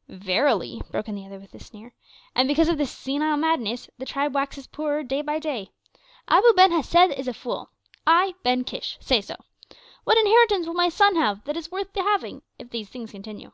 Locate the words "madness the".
3.38-4.04